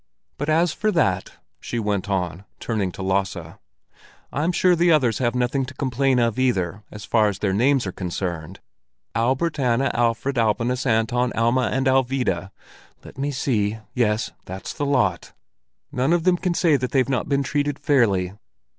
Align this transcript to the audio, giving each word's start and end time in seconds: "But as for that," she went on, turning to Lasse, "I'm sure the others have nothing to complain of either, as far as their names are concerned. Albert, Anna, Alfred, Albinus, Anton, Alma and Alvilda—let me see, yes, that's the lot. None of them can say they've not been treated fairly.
"But 0.39 0.49
as 0.49 0.73
for 0.73 0.91
that," 0.93 1.33
she 1.59 1.77
went 1.77 2.09
on, 2.09 2.43
turning 2.59 2.91
to 2.93 3.03
Lasse, 3.03 3.37
"I'm 4.33 4.51
sure 4.51 4.75
the 4.75 4.91
others 4.91 5.19
have 5.19 5.35
nothing 5.35 5.63
to 5.65 5.75
complain 5.75 6.17
of 6.17 6.39
either, 6.39 6.81
as 6.91 7.05
far 7.05 7.27
as 7.27 7.37
their 7.37 7.53
names 7.53 7.85
are 7.85 7.91
concerned. 7.91 8.61
Albert, 9.13 9.59
Anna, 9.59 9.91
Alfred, 9.93 10.39
Albinus, 10.39 10.87
Anton, 10.87 11.31
Alma 11.35 11.69
and 11.71 11.85
Alvilda—let 11.87 13.19
me 13.19 13.29
see, 13.29 13.77
yes, 13.93 14.31
that's 14.45 14.73
the 14.73 14.87
lot. 14.87 15.33
None 15.91 16.13
of 16.13 16.23
them 16.23 16.37
can 16.37 16.55
say 16.55 16.77
they've 16.77 17.07
not 17.07 17.29
been 17.29 17.43
treated 17.43 17.77
fairly. 17.77 18.33